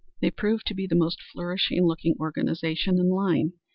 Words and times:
They 0.19 0.31
proved 0.31 0.65
to 0.65 0.73
be 0.73 0.87
the 0.87 0.95
most 0.95 1.21
flourishing 1.31 1.85
looking 1.85 2.15
organization 2.19 2.97
in 2.97 3.09
line. 3.11 3.53